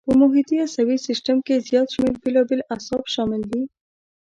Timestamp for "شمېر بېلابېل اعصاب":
1.95-3.03